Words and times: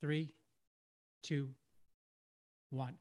three, 0.00 0.32
two, 1.22 1.50
one. 2.70 2.94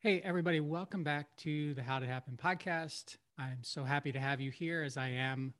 Hey, 0.00 0.20
everybody, 0.24 0.58
welcome 0.58 1.04
back 1.04 1.36
to 1.38 1.74
the 1.74 1.82
How 1.84 2.00
to 2.00 2.06
Happen 2.06 2.36
podcast. 2.42 3.18
I'm 3.38 3.58
so 3.62 3.84
happy 3.84 4.10
to 4.10 4.18
have 4.18 4.40
you 4.40 4.50
here 4.50 4.82
as 4.82 4.96
I 4.96 5.10
am 5.10 5.54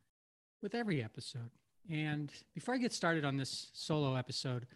with 0.60 0.74
every 0.74 1.00
episode. 1.00 1.50
And 1.88 2.32
before 2.54 2.74
I 2.74 2.78
get 2.78 2.92
started 2.92 3.24
on 3.24 3.36
this 3.36 3.71
solo 3.72 4.17
episode, 4.17 4.67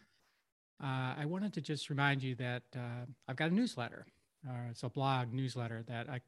uh, 0.81 1.15
I 1.19 1.25
wanted 1.25 1.53
to 1.55 1.61
just 1.61 1.91
remind 1.91 2.23
you 2.23 2.37
that 2.37 2.63
uh, 2.77 3.07
I've 3.27 3.37
got 3.37 3.51
a 3.51 3.55
newsletter. 3.55 4.07
Uh, 4.49 4.71
it's 4.71 4.85
a 4.85 4.89
blog 4.89 5.33
newsletter 5.33 5.83
that 5.89 6.09
I 6.09 6.21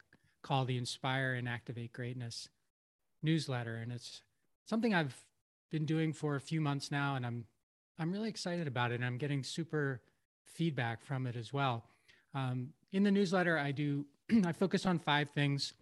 call 0.43 0.65
the 0.65 0.77
Inspire 0.77 1.35
and 1.35 1.49
Activate 1.49 1.93
Greatness 1.93 2.49
newsletter. 3.23 3.77
And 3.77 3.93
it's 3.93 4.23
something 4.67 4.95
I've 4.95 5.15
been 5.71 5.87
doing 5.87 6.13
for 6.13 6.35
a 6.35 6.41
few 6.41 6.61
months 6.61 6.91
now, 6.91 7.15
and 7.15 7.25
I'm 7.25 7.45
I'm 7.99 8.13
really 8.13 8.29
excited 8.29 8.67
about 8.67 8.93
it. 8.93 8.97
And 8.97 9.05
I'm 9.05 9.19
getting 9.19 9.43
super 9.43 10.01
feedback 10.45 11.05
from 11.05 11.27
it 11.27 11.37
as 11.37 11.53
well. 11.53 11.85
Um, 12.35 12.71
in 12.93 13.03
the 13.03 13.11
newsletter, 13.11 13.59
I 13.59 13.73
do 13.73 14.07
I 14.45 14.53
focus 14.53 14.87
on 14.87 14.99
five 14.99 15.31
things, 15.31 15.73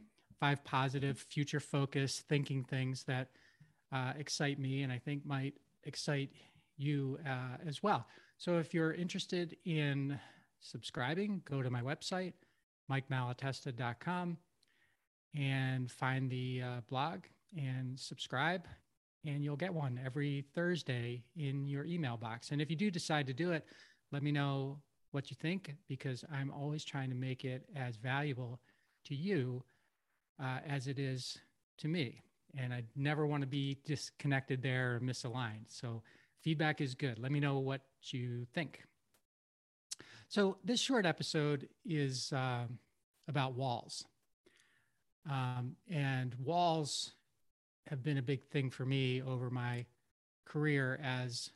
five 0.41 0.65
positive, 0.65 1.19
future 1.19 1.61
focused 1.61 2.29
thinking 2.29 2.65
things 2.65 3.05
that 3.05 3.29
uh, 3.93 4.13
excite 4.19 4.59
me, 4.59 4.83
and 4.83 4.93
I 4.93 4.99
think 4.99 5.25
might 5.25 5.55
excite 5.85 6.31
you 6.77 7.19
uh, 7.27 7.59
as 7.67 7.83
well. 7.83 8.07
So 8.39 8.59
if 8.59 8.75
you're 8.75 8.93
interested 8.93 9.57
in 9.65 10.19
subscribing, 10.61 11.43
go 11.49 11.63
to 11.63 11.71
my 11.71 11.81
website, 11.81 12.35
mikemalatesta.com, 12.91 14.37
and 15.35 15.91
find 15.91 16.31
the 16.31 16.63
uh, 16.63 16.81
blog 16.89 17.21
and 17.57 17.99
subscribe 17.99 18.67
and 19.27 19.43
you'll 19.43 19.57
get 19.57 19.75
one 19.75 20.01
every 20.05 20.45
Thursday 20.55 21.25
in 21.37 21.67
your 21.67 21.85
email 21.85 22.17
box. 22.17 22.51
And 22.51 22.63
if 22.63 22.71
you 22.71 22.77
do 22.77 22.91
decide 22.91 23.27
to 23.27 23.35
do 23.35 23.53
it, 23.53 23.65
let 24.13 24.23
me 24.23 24.33
know 24.33 24.79
what 25.11 25.31
you 25.31 25.37
think 25.41 25.75
because 25.89 26.25
I'm 26.33 26.51
always 26.51 26.85
trying 26.85 27.09
to 27.11 27.17
make 27.17 27.45
it 27.45 27.65
as 27.75 27.97
valuable 27.97 28.61
to 29.07 29.15
you 29.15 29.63
uh, 30.43 30.59
as 30.67 30.87
it 30.87 30.99
is 30.99 31.39
to 31.79 31.89
me. 31.89 32.21
And 32.57 32.73
I 32.73 32.85
never 32.95 33.27
want 33.27 33.43
to 33.43 33.47
be 33.47 33.79
disconnected 33.85 34.63
there 34.63 34.97
or 34.97 35.01
misaligned. 35.01 35.67
So 35.69 36.03
feedback 36.43 36.81
is 36.81 36.95
good. 36.95 37.19
Let 37.19 37.33
me 37.33 37.41
know 37.41 37.59
what 37.59 37.83
you 38.03 38.47
think. 38.55 38.83
So 40.29 40.59
this 40.65 40.81
short 40.81 41.07
episode 41.07 41.69
is 41.85 42.33
uh, 42.33 42.65
about 43.29 43.55
walls. 43.55 44.05
Um, 45.29 45.77
and 45.91 46.35
walls 46.39 47.13
have 47.89 48.03
been 48.03 48.19
a 48.19 48.23
big 48.23 48.45
thing 48.51 48.71
for 48.71 48.85
me 48.85 49.23
over 49.23 49.51
my 49.51 49.85
career 50.45 50.99
as 51.03 51.51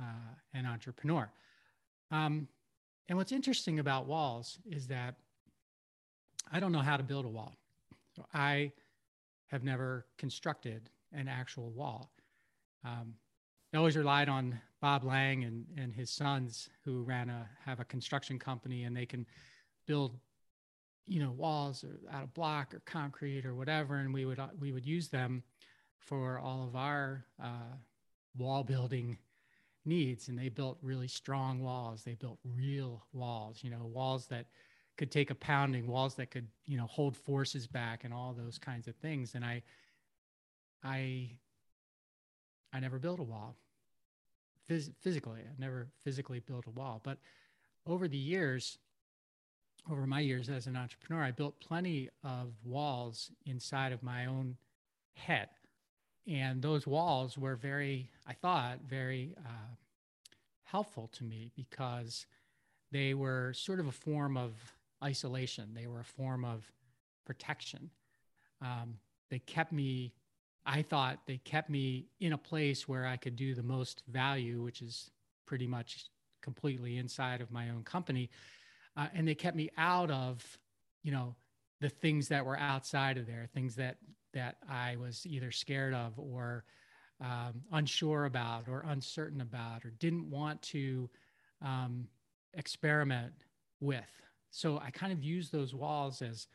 uh, 0.00 0.34
an 0.54 0.66
entrepreneur. 0.66 1.30
Um, 2.10 2.48
and 3.08 3.16
what's 3.16 3.32
interesting 3.32 3.78
about 3.78 4.06
walls 4.06 4.58
is 4.66 4.86
that 4.88 5.16
I 6.52 6.60
don't 6.60 6.72
know 6.72 6.80
how 6.80 6.96
to 6.96 7.02
build 7.02 7.24
a 7.24 7.28
wall. 7.28 7.56
So 8.14 8.24
I 8.32 8.72
have 9.48 9.64
never 9.64 10.06
constructed 10.18 10.90
an 11.12 11.28
actual 11.28 11.70
wall. 11.70 12.10
Um, 12.84 13.14
I 13.72 13.78
always 13.78 13.96
relied 13.96 14.28
on 14.28 14.58
Bob 14.80 15.04
Lang 15.04 15.44
and, 15.44 15.66
and 15.76 15.92
his 15.92 16.10
sons 16.10 16.68
who 16.84 17.02
ran 17.02 17.28
a 17.28 17.48
have 17.64 17.80
a 17.80 17.84
construction 17.84 18.38
company 18.38 18.84
and 18.84 18.96
they 18.96 19.06
can 19.06 19.26
build 19.86 20.18
you 21.06 21.20
know 21.20 21.30
walls 21.30 21.84
or 21.84 21.98
out 22.12 22.24
of 22.24 22.34
block 22.34 22.74
or 22.74 22.80
concrete 22.80 23.46
or 23.46 23.54
whatever 23.54 23.96
and 23.96 24.12
we 24.12 24.24
would 24.24 24.40
we 24.60 24.72
would 24.72 24.86
use 24.86 25.08
them 25.08 25.42
for 25.98 26.38
all 26.38 26.64
of 26.64 26.76
our 26.76 27.24
uh, 27.42 27.74
wall 28.36 28.62
building 28.62 29.18
needs. 29.84 30.28
And 30.28 30.38
they 30.38 30.48
built 30.48 30.78
really 30.82 31.08
strong 31.08 31.62
walls. 31.62 32.02
They 32.02 32.14
built 32.14 32.38
real 32.44 33.04
walls 33.12 33.60
you 33.62 33.70
know 33.70 33.86
walls 33.86 34.26
that 34.28 34.46
could 34.98 35.10
take 35.10 35.30
a 35.30 35.34
pounding 35.34 35.86
walls 35.86 36.14
that 36.14 36.30
could 36.30 36.48
you 36.64 36.76
know 36.76 36.86
hold 36.86 37.16
forces 37.16 37.66
back 37.66 38.04
and 38.04 38.12
all 38.12 38.32
those 38.32 38.58
kinds 38.58 38.88
of 38.88 38.96
things. 38.96 39.34
And 39.34 39.44
i 39.44 39.62
i 40.84 41.30
i 42.72 42.80
never 42.80 42.98
built 42.98 43.20
a 43.20 43.24
wall 43.24 43.56
Phys- 44.68 44.92
physically. 45.00 45.40
I 45.40 45.54
never 45.58 45.88
physically 46.02 46.40
built 46.40 46.66
a 46.66 46.70
wall. 46.70 47.00
But 47.04 47.18
over 47.86 48.08
the 48.08 48.16
years 48.16 48.78
over 49.90 50.06
my 50.06 50.20
years 50.20 50.48
as 50.48 50.66
an 50.66 50.76
entrepreneur 50.76 51.22
i 51.22 51.30
built 51.30 51.58
plenty 51.60 52.08
of 52.24 52.52
walls 52.64 53.30
inside 53.44 53.92
of 53.92 54.02
my 54.02 54.26
own 54.26 54.56
head. 55.14 55.48
And 56.28 56.60
those 56.60 56.86
walls 56.86 57.38
were 57.38 57.56
very 57.56 58.10
i 58.26 58.32
thought 58.32 58.80
very 58.88 59.34
uh, 59.44 59.74
helpful 60.64 61.08
to 61.14 61.24
me 61.24 61.52
because 61.54 62.26
they 62.92 63.14
were 63.14 63.52
sort 63.54 63.80
of 63.80 63.86
a 63.86 63.92
form 63.92 64.36
of 64.36 64.52
isolation. 65.02 65.74
They 65.74 65.86
were 65.86 66.00
a 66.00 66.04
form 66.04 66.44
of 66.44 66.70
protection. 67.24 67.90
Um, 68.62 68.98
they 69.30 69.38
kept 69.40 69.72
me 69.72 70.12
i 70.64 70.82
thought 70.82 71.20
they 71.26 71.38
kept 71.38 71.70
me 71.70 72.06
in 72.20 72.32
a 72.32 72.38
place 72.38 72.88
where 72.88 73.06
i 73.06 73.16
could 73.16 73.36
do 73.36 73.54
the 73.54 73.62
most 73.62 74.02
value 74.08 74.62
which 74.62 74.82
is 74.82 75.10
pretty 75.46 75.66
much 75.66 76.06
completely 76.42 76.96
inside 76.96 77.40
of 77.40 77.50
my 77.50 77.70
own 77.70 77.82
company 77.82 78.30
uh, 78.96 79.06
and 79.14 79.26
they 79.26 79.34
kept 79.34 79.56
me 79.56 79.70
out 79.76 80.10
of 80.10 80.58
you 81.02 81.12
know 81.12 81.34
the 81.80 81.88
things 81.88 82.28
that 82.28 82.44
were 82.44 82.58
outside 82.58 83.18
of 83.18 83.26
there 83.26 83.48
things 83.54 83.76
that 83.76 83.98
that 84.34 84.56
I 84.68 84.96
was 84.96 85.26
either 85.26 85.50
scared 85.50 85.94
of 85.94 86.18
or 86.18 86.64
um, 87.20 87.62
unsure 87.72 88.26
about 88.26 88.68
or 88.68 88.84
uncertain 88.88 89.40
about 89.40 89.84
or 89.84 89.90
didn't 89.90 90.28
want 90.28 90.60
to 90.62 91.08
um, 91.62 92.06
experiment 92.54 93.32
with. 93.80 94.04
So 94.50 94.78
I 94.78 94.90
kind 94.90 95.12
of 95.12 95.22
used 95.22 95.52
those 95.52 95.74
walls 95.74 96.22
as 96.22 96.46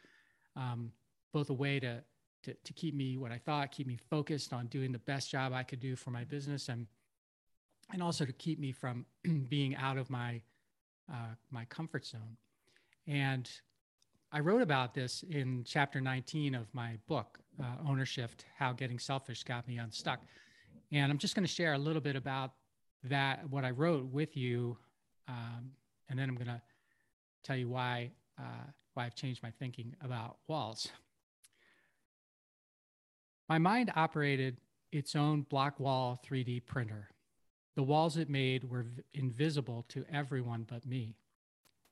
um, 0.55 0.91
both 1.33 1.49
a 1.49 1.53
way 1.53 1.79
to, 1.79 2.03
to, 2.43 2.53
to 2.53 2.73
keep 2.73 2.93
me 2.93 3.17
what 3.17 3.31
I 3.31 3.37
thought, 3.37 3.71
keep 3.71 3.87
me 3.87 3.97
focused 4.09 4.53
on 4.53 4.67
doing 4.67 4.91
the 4.91 4.99
best 4.99 5.31
job 5.31 5.53
I 5.53 5.63
could 5.63 5.79
do 5.79 5.95
for 5.95 6.11
my 6.11 6.23
business, 6.23 6.69
and 6.69 6.87
and 7.93 8.01
also 8.01 8.23
to 8.23 8.31
keep 8.31 8.57
me 8.57 8.71
from 8.71 9.05
being 9.49 9.75
out 9.75 9.97
of 9.97 10.09
my 10.09 10.41
uh, 11.11 11.35
my 11.51 11.65
comfort 11.65 12.05
zone. 12.05 12.37
And 13.07 13.49
I 14.31 14.39
wrote 14.39 14.61
about 14.61 14.93
this 14.93 15.23
in 15.29 15.63
chapter 15.65 15.99
19 15.99 16.55
of 16.55 16.67
my 16.73 16.97
book, 17.07 17.39
uh, 17.61 17.87
Ownership 17.87 18.31
How 18.57 18.71
Getting 18.71 18.99
Selfish 18.99 19.43
Got 19.43 19.67
Me 19.67 19.77
Unstuck. 19.77 20.19
And 20.91 21.11
I'm 21.11 21.17
just 21.17 21.35
going 21.35 21.45
to 21.45 21.51
share 21.51 21.73
a 21.73 21.77
little 21.77 22.01
bit 22.01 22.15
about 22.15 22.51
that, 23.03 23.49
what 23.49 23.65
I 23.65 23.71
wrote 23.71 24.05
with 24.05 24.37
you. 24.37 24.77
Um, 25.27 25.71
and 26.09 26.17
then 26.17 26.29
I'm 26.29 26.35
going 26.35 26.47
to 26.47 26.61
tell 27.43 27.57
you 27.57 27.69
why, 27.69 28.11
uh, 28.39 28.65
why 28.93 29.05
I've 29.05 29.15
changed 29.15 29.43
my 29.43 29.51
thinking 29.51 29.95
about 30.01 30.37
walls. 30.47 30.89
My 33.49 33.57
mind 33.57 33.91
operated 33.95 34.57
its 34.91 35.15
own 35.15 35.41
block 35.41 35.79
wall 35.79 36.21
3D 36.25 36.65
printer. 36.65 37.09
The 37.75 37.83
walls 37.83 38.17
it 38.17 38.29
made 38.29 38.65
were 38.65 38.83
v- 38.83 39.03
invisible 39.13 39.85
to 39.89 40.05
everyone 40.11 40.63
but 40.69 40.85
me. 40.85 41.15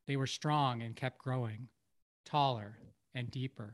They 0.07 0.17
were 0.17 0.27
strong 0.27 0.81
and 0.81 0.95
kept 0.95 1.19
growing 1.19 1.69
taller, 2.29 2.77
and 3.13 3.31
deeper. 3.31 3.73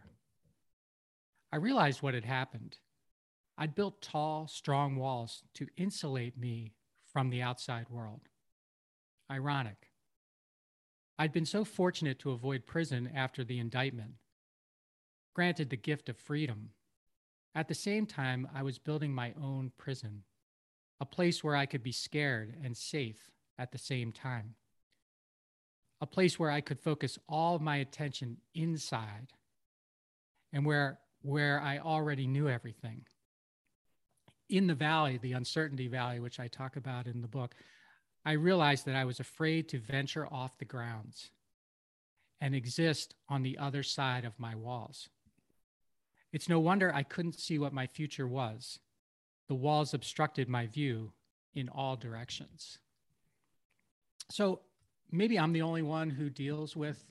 I 1.51 1.57
realized 1.57 2.01
what 2.01 2.13
had 2.13 2.25
happened. 2.25 2.77
I'd 3.57 3.75
built 3.75 4.01
tall, 4.01 4.47
strong 4.47 4.95
walls 4.95 5.43
to 5.55 5.67
insulate 5.77 6.37
me 6.37 6.73
from 7.11 7.29
the 7.29 7.41
outside 7.41 7.89
world. 7.89 8.21
Ironic. 9.29 9.91
I'd 11.17 11.33
been 11.33 11.45
so 11.45 11.63
fortunate 11.63 12.19
to 12.19 12.31
avoid 12.31 12.65
prison 12.65 13.09
after 13.13 13.43
the 13.43 13.59
indictment, 13.59 14.15
granted 15.33 15.69
the 15.69 15.77
gift 15.77 16.09
of 16.09 16.17
freedom. 16.17 16.71
At 17.53 17.69
the 17.69 17.73
same 17.73 18.05
time, 18.05 18.47
I 18.53 18.63
was 18.63 18.79
building 18.79 19.13
my 19.13 19.33
own 19.41 19.71
prison, 19.77 20.23
a 20.99 21.05
place 21.05 21.43
where 21.43 21.55
I 21.55 21.65
could 21.65 21.83
be 21.83 21.91
scared 21.91 22.55
and 22.63 22.75
safe 22.75 23.29
at 23.57 23.71
the 23.71 23.77
same 23.77 24.11
time 24.11 24.55
a 26.01 26.05
place 26.05 26.37
where 26.37 26.51
I 26.51 26.61
could 26.61 26.79
focus 26.79 27.17
all 27.27 27.59
my 27.59 27.77
attention 27.77 28.37
inside 28.53 29.33
and 30.53 30.65
where, 30.65 30.99
where 31.21 31.61
I 31.61 31.79
already 31.79 32.27
knew 32.27 32.49
everything. 32.49 33.05
In 34.49 34.67
the 34.67 34.75
valley, 34.75 35.17
the 35.17 35.33
uncertainty 35.33 35.87
valley, 35.87 36.19
which 36.19 36.39
I 36.39 36.47
talk 36.47 36.75
about 36.75 37.07
in 37.07 37.21
the 37.21 37.27
book, 37.27 37.55
I 38.25 38.33
realized 38.33 38.85
that 38.85 38.95
I 38.95 39.05
was 39.05 39.19
afraid 39.19 39.69
to 39.69 39.79
venture 39.79 40.27
off 40.31 40.57
the 40.57 40.65
grounds 40.65 41.31
and 42.41 42.53
exist 42.53 43.15
on 43.29 43.43
the 43.43 43.57
other 43.57 43.81
side 43.81 44.25
of 44.25 44.39
my 44.39 44.55
walls. 44.55 45.09
It's 46.31 46.49
no 46.49 46.59
wonder 46.59 46.93
I 46.93 47.03
couldn't 47.03 47.39
see 47.39 47.57
what 47.57 47.73
my 47.73 47.87
future 47.87 48.27
was. 48.27 48.79
The 49.47 49.55
walls 49.55 49.93
obstructed 49.93 50.49
my 50.49 50.67
view 50.67 51.11
in 51.53 51.69
all 51.69 51.95
directions. 51.95 52.79
So 54.31 54.61
maybe 55.11 55.37
I'm 55.37 55.53
the 55.53 55.61
only 55.61 55.83
one 55.83 56.09
who 56.09 56.29
deals 56.29 56.75
with, 56.75 57.03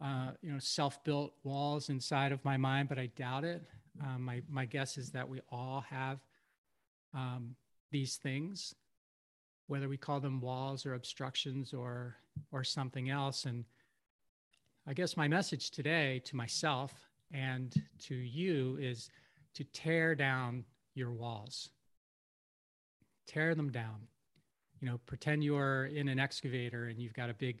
uh, 0.00 0.32
you 0.42 0.52
know, 0.52 0.58
self-built 0.58 1.32
walls 1.42 1.88
inside 1.88 2.32
of 2.32 2.44
my 2.44 2.56
mind, 2.56 2.88
but 2.88 2.98
I 2.98 3.06
doubt 3.06 3.44
it. 3.44 3.62
Um, 4.02 4.22
my 4.22 4.42
my 4.48 4.66
guess 4.66 4.98
is 4.98 5.10
that 5.12 5.28
we 5.28 5.40
all 5.50 5.84
have 5.88 6.18
um, 7.14 7.56
these 7.90 8.16
things. 8.16 8.74
whether 9.66 9.88
we 9.88 9.96
call 9.96 10.20
them 10.20 10.40
walls 10.40 10.84
or 10.86 10.94
obstructions 10.94 11.72
or 11.72 12.16
or 12.52 12.64
something 12.64 13.10
else. 13.10 13.44
And 13.44 13.64
I 14.86 14.92
guess 14.92 15.16
my 15.16 15.28
message 15.28 15.70
today 15.70 16.20
to 16.26 16.36
myself 16.36 16.92
and 17.32 17.72
to 18.00 18.14
you 18.14 18.76
is 18.80 19.10
to 19.54 19.64
tear 19.64 20.14
down 20.14 20.64
your 20.94 21.12
walls. 21.12 21.70
Tear 23.26 23.54
them 23.54 23.70
down. 23.70 24.08
You 24.80 24.88
know, 24.88 25.00
pretend 25.06 25.44
you're 25.44 25.86
in 25.86 26.08
an 26.08 26.18
excavator 26.18 26.86
and 26.86 26.98
you've 26.98 27.14
got 27.14 27.30
a 27.30 27.34
big 27.34 27.60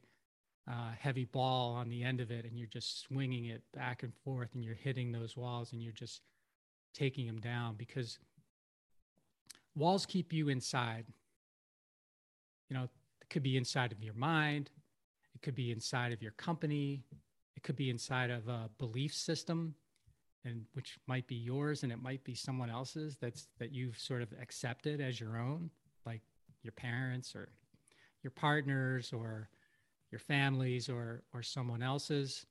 uh, 0.70 0.92
heavy 0.98 1.24
ball 1.24 1.74
on 1.74 1.88
the 1.88 2.02
end 2.02 2.20
of 2.20 2.30
it 2.30 2.44
and 2.44 2.58
you're 2.58 2.66
just 2.66 3.00
swinging 3.00 3.46
it 3.46 3.62
back 3.72 4.02
and 4.02 4.12
forth 4.24 4.50
and 4.54 4.64
you're 4.64 4.74
hitting 4.74 5.12
those 5.12 5.36
walls 5.36 5.72
and 5.72 5.82
you're 5.82 5.92
just 5.92 6.22
taking 6.94 7.26
them 7.26 7.40
down 7.40 7.74
because 7.76 8.18
walls 9.74 10.06
keep 10.06 10.32
you 10.32 10.48
inside. 10.48 11.06
You 12.68 12.76
know, 12.76 12.84
it 12.84 13.30
could 13.30 13.42
be 13.42 13.56
inside 13.56 13.92
of 13.92 14.02
your 14.02 14.14
mind, 14.14 14.70
it 15.34 15.42
could 15.42 15.54
be 15.54 15.70
inside 15.70 16.12
of 16.12 16.22
your 16.22 16.32
company, 16.32 17.04
it 17.56 17.62
could 17.62 17.76
be 17.76 17.90
inside 17.90 18.30
of 18.30 18.48
a 18.48 18.70
belief 18.78 19.14
system 19.14 19.74
and 20.44 20.64
which 20.74 20.98
might 21.06 21.26
be 21.26 21.34
yours 21.34 21.82
and 21.82 21.92
it 21.92 22.02
might 22.02 22.22
be 22.24 22.34
someone 22.34 22.70
else's 22.70 23.16
that's 23.20 23.48
that 23.58 23.72
you've 23.72 23.98
sort 23.98 24.22
of 24.22 24.28
accepted 24.40 25.00
as 25.00 25.18
your 25.18 25.38
own 25.38 25.70
like 26.04 26.20
your 26.62 26.72
parents 26.72 27.34
or 27.34 27.48
your 28.22 28.30
partners 28.30 29.12
or 29.12 29.48
your 30.10 30.18
families 30.18 30.88
or 30.88 31.22
or 31.32 31.42
someone 31.42 31.82
else's. 31.82 32.46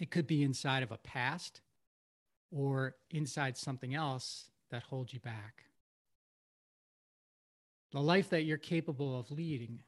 It 0.00 0.10
could 0.10 0.26
be 0.26 0.42
inside 0.42 0.82
of 0.82 0.90
a 0.90 0.96
past 0.98 1.60
or 2.50 2.96
inside 3.10 3.56
something 3.56 3.94
else 3.94 4.50
that 4.70 4.82
holds 4.82 5.12
you 5.12 5.20
back. 5.20 5.64
The 7.92 8.00
life 8.00 8.30
that 8.30 8.44
you're 8.44 8.56
capable 8.56 9.18
of 9.18 9.30
leading 9.30 9.82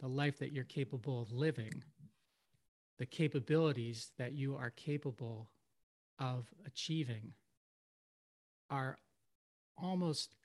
the 0.00 0.08
life 0.08 0.38
that 0.38 0.52
you're 0.52 0.64
capable 0.64 1.20
of 1.20 1.30
living 1.30 1.84
the 2.98 3.06
capabilities 3.06 4.10
that 4.18 4.32
you 4.32 4.56
are 4.56 4.70
capable 4.70 5.48
of 6.20 6.46
achieving 6.66 7.32
are 8.68 8.98
almost 9.76 10.36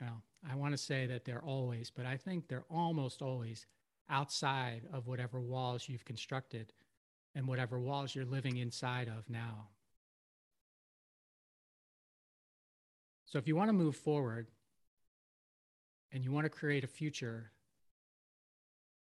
well 0.00 0.22
i 0.50 0.56
want 0.56 0.72
to 0.72 0.78
say 0.78 1.06
that 1.06 1.24
they're 1.24 1.44
always 1.44 1.90
but 1.90 2.06
i 2.06 2.16
think 2.16 2.48
they're 2.48 2.64
almost 2.70 3.22
always 3.22 3.66
outside 4.08 4.82
of 4.92 5.06
whatever 5.06 5.40
walls 5.40 5.88
you've 5.88 6.04
constructed 6.04 6.72
and 7.34 7.46
whatever 7.46 7.78
walls 7.78 8.14
you're 8.14 8.24
living 8.24 8.58
inside 8.58 9.08
of 9.08 9.28
now. 9.28 9.68
So 13.26 13.38
if 13.38 13.48
you 13.48 13.56
want 13.56 13.68
to 13.68 13.72
move 13.72 13.96
forward 13.96 14.46
and 16.12 16.24
you 16.24 16.30
want 16.30 16.44
to 16.44 16.50
create 16.50 16.84
a 16.84 16.88
future 16.88 17.50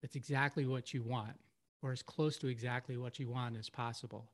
that's 0.01 0.17
exactly 0.17 0.65
what 0.65 0.95
you 0.95 1.03
want 1.03 1.39
or 1.83 1.93
as 1.93 2.03
close 2.03 2.39
to 2.39 2.47
exactly 2.47 2.97
what 2.97 3.19
you 3.19 3.29
want 3.29 3.57
as 3.59 3.69
possible 3.69 4.31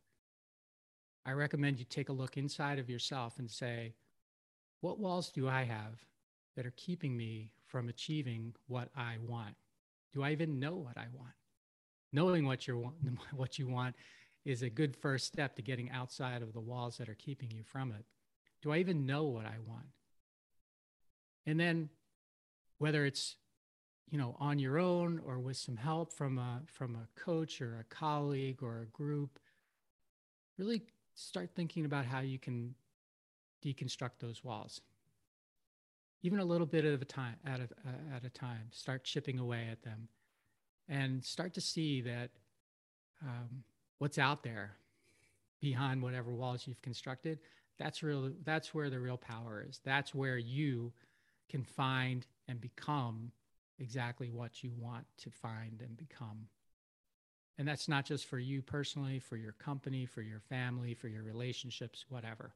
I 1.29 1.33
recommend 1.33 1.79
you 1.79 1.85
take 1.85 2.09
a 2.09 2.15
look 2.15 2.39
inside 2.39 2.79
of 2.79 2.89
yourself 2.89 3.39
and 3.39 3.51
say, 3.51 3.93
what 4.81 4.99
walls 4.99 5.29
do 5.29 5.47
I 5.47 5.65
have 5.65 5.99
that 6.57 6.65
are 6.65 6.73
keeping 6.75 7.15
me 7.19 7.53
from 7.67 7.91
achieving 7.91 8.55
what 8.67 8.89
I 8.97 9.17
want? 9.21 9.55
Do 10.15 10.23
I 10.23 10.33
even 10.33 10.59
know 10.59 10.77
what 10.77 10.97
I 10.97 11.05
want? 11.13 11.35
Knowing 12.15 12.47
what 12.47 12.67
you 12.67 12.95
what 13.35 13.59
you 13.59 13.67
want 13.67 13.95
is 14.47 14.63
a 14.63 14.71
good 14.71 14.97
first 14.97 15.27
step 15.27 15.55
to 15.57 15.63
getting 15.63 15.91
outside 15.91 16.41
of 16.41 16.55
the 16.55 16.61
walls 16.61 16.97
that 16.97 17.11
are 17.11 17.15
keeping 17.15 17.51
you 17.51 17.63
from 17.63 17.91
it. 17.91 18.07
Do 18.63 18.73
I 18.73 18.79
even 18.79 19.05
know 19.05 19.25
what 19.25 19.45
I 19.45 19.57
want? 19.67 19.89
And 21.45 21.61
then 21.61 21.91
whether 22.79 23.05
it's 23.05 23.37
you 24.09 24.17
know 24.17 24.35
on 24.41 24.59
your 24.59 24.79
own 24.79 25.21
or 25.27 25.39
with 25.39 25.59
some 25.59 25.77
help 25.77 26.11
from 26.11 26.39
a 26.39 26.63
from 26.65 26.97
a 26.97 27.21
coach 27.21 27.61
or 27.61 27.77
a 27.79 27.95
colleague 27.95 28.63
or 28.63 28.81
a 28.81 28.87
group 28.87 29.39
really 30.57 30.83
start 31.19 31.51
thinking 31.55 31.85
about 31.85 32.05
how 32.05 32.21
you 32.21 32.39
can 32.39 32.75
deconstruct 33.65 34.21
those 34.21 34.45
walls. 34.45 34.81
Even 36.23 36.41
a 36.41 36.45
little 36.45 36.67
bit 36.67 36.85
at 36.85 37.01
a 37.01 37.05
time 37.05 37.37
at 37.47 37.61
a, 37.61 37.65
uh, 37.65 38.17
at 38.17 38.25
a 38.25 38.31
time 38.31 38.69
start 38.71 39.05
chipping 39.05 39.39
away 39.39 39.69
at 39.71 39.83
them 39.83 40.09
and 40.89 41.25
start 41.25 41.55
to 41.55 41.61
see 41.61 42.01
that 42.01 42.31
um, 43.23 43.63
what's 43.99 44.19
out 44.19 44.43
there 44.43 44.73
behind 45.61 46.03
whatever 46.03 46.33
walls 46.33 46.67
you've 46.67 46.83
constructed 46.83 47.39
that's 47.79 48.03
real 48.03 48.31
that's 48.45 48.75
where 48.75 48.91
the 48.91 48.99
real 48.99 49.17
power 49.17 49.65
is. 49.67 49.81
That's 49.85 50.15
where 50.15 50.37
you 50.37 50.93
can 51.49 51.63
find 51.63 52.27
and 52.49 52.61
become 52.61 53.31
exactly 53.79 54.31
what 54.31 54.63
you 54.63 54.73
want 54.77 55.07
to 55.19 55.31
find 55.31 55.81
and 55.81 55.97
become 55.97 56.49
and 57.59 57.67
that's 57.67 57.89
not 57.89 58.05
just 58.05 58.27
for 58.27 58.39
you 58.39 58.63
personally, 58.63 59.19
for 59.19 59.37
your 59.37 59.53
company, 59.53 60.07
for 60.07 60.23
your 60.23 60.41
family, 60.49 60.95
for 60.95 61.09
your 61.09 61.25
relationships, 61.25 62.07
whatever. 62.09 62.53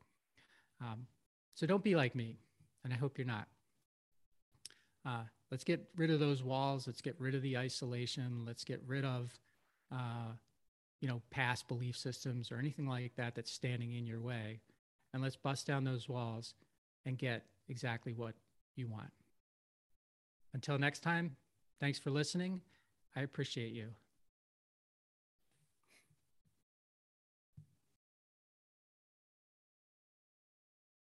Um, 0.80 1.06
so 1.54 1.66
don't 1.66 1.82
be 1.82 1.96
like 1.96 2.14
me. 2.14 2.36
And 2.84 2.92
I 2.92 2.96
hope 2.96 3.18
you're 3.18 3.26
not. 3.26 3.48
Uh, 5.04 5.24
let's 5.50 5.64
get 5.64 5.88
rid 5.96 6.10
of 6.10 6.20
those 6.20 6.42
walls. 6.42 6.86
Let's 6.86 7.00
get 7.00 7.16
rid 7.18 7.34
of 7.34 7.42
the 7.42 7.58
isolation. 7.58 8.44
Let's 8.46 8.64
get 8.64 8.80
rid 8.86 9.04
of, 9.04 9.32
uh, 9.90 10.32
you 11.00 11.08
know, 11.08 11.20
past 11.30 11.66
belief 11.66 11.96
systems 11.96 12.52
or 12.52 12.58
anything 12.58 12.86
like 12.86 13.14
that 13.16 13.34
that's 13.34 13.50
standing 13.50 13.94
in 13.94 14.06
your 14.06 14.20
way. 14.20 14.60
And 15.12 15.22
let's 15.22 15.36
bust 15.36 15.66
down 15.66 15.84
those 15.84 16.08
walls 16.08 16.54
and 17.04 17.18
get 17.18 17.44
exactly 17.68 18.12
what 18.12 18.34
you 18.76 18.86
want. 18.86 19.10
Until 20.54 20.78
next 20.78 21.00
time, 21.00 21.36
thanks 21.80 21.98
for 21.98 22.10
listening. 22.10 22.60
I 23.16 23.22
appreciate 23.22 23.72
you. 23.72 23.88